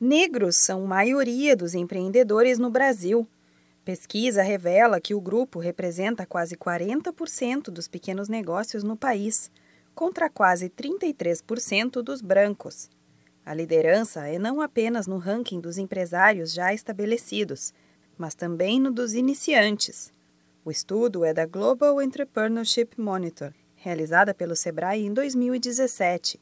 [0.00, 3.26] Negros são maioria dos empreendedores no Brasil.
[3.84, 9.50] Pesquisa revela que o grupo representa quase 40% dos pequenos negócios no país,
[9.94, 12.90] contra quase 33% dos brancos.
[13.46, 17.72] A liderança é não apenas no ranking dos empresários já estabelecidos,
[18.18, 20.12] mas também no dos iniciantes.
[20.64, 26.40] O estudo é da Global Entrepreneurship Monitor, realizada pelo Sebrae em 2017.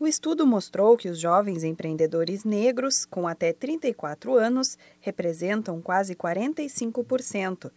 [0.00, 7.70] O estudo mostrou que os jovens empreendedores negros com até 34 anos representam quase 45%.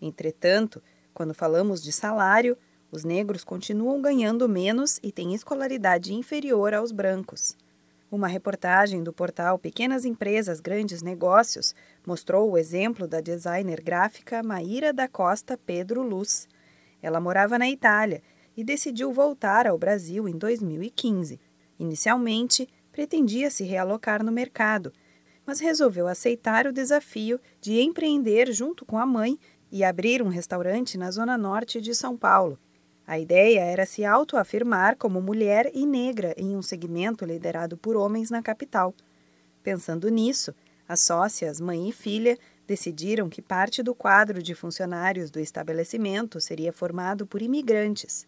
[0.00, 2.56] Entretanto, quando falamos de salário,
[2.90, 7.54] os negros continuam ganhando menos e têm escolaridade inferior aos brancos.
[8.10, 11.74] Uma reportagem do portal Pequenas Empresas Grandes Negócios
[12.06, 16.48] mostrou o exemplo da designer gráfica Maíra da Costa Pedro Luz.
[17.02, 18.22] Ela morava na Itália
[18.56, 21.38] e decidiu voltar ao Brasil em 2015.
[21.78, 24.92] Inicialmente, pretendia se realocar no mercado,
[25.44, 29.38] mas resolveu aceitar o desafio de empreender junto com a mãe
[29.70, 32.58] e abrir um restaurante na zona norte de São Paulo.
[33.06, 38.30] A ideia era se autoafirmar como mulher e negra em um segmento liderado por homens
[38.30, 38.92] na capital.
[39.62, 40.52] Pensando nisso,
[40.88, 46.72] as sócias, mãe e filha, decidiram que parte do quadro de funcionários do estabelecimento seria
[46.72, 48.26] formado por imigrantes.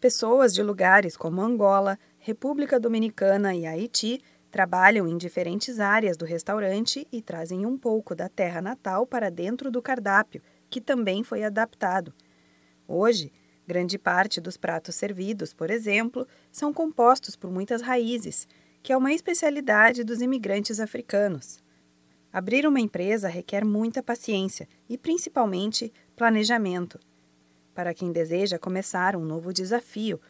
[0.00, 7.08] Pessoas de lugares como Angola, República Dominicana e Haiti trabalham em diferentes áreas do restaurante
[7.10, 12.12] e trazem um pouco da terra natal para dentro do cardápio, que também foi adaptado.
[12.86, 13.32] Hoje,
[13.66, 18.46] grande parte dos pratos servidos, por exemplo, são compostos por muitas raízes,
[18.82, 21.58] que é uma especialidade dos imigrantes africanos.
[22.30, 27.00] Abrir uma empresa requer muita paciência e, principalmente, planejamento.
[27.74, 30.20] Para quem deseja começar um novo desafio,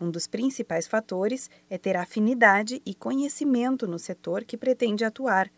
[0.00, 5.50] um dos principais fatores é ter afinidade e conhecimento no setor que pretende atuar.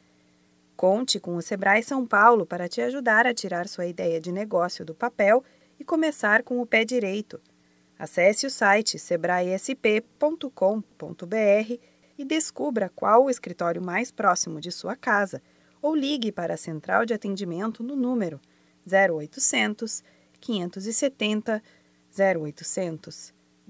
[0.77, 4.85] Conte com o Sebrae São Paulo para te ajudar a tirar sua ideia de negócio
[4.85, 5.45] do papel
[5.79, 7.41] e começar com o pé direito.
[7.99, 9.73] Acesse o site sebraesp.com.br
[12.19, 15.41] e descubra qual o escritório mais próximo de sua casa
[15.81, 18.41] ou ligue para a central de atendimento no número
[18.87, 20.03] 0800
[20.41, 21.63] 570
[22.19, 23.42] 0800.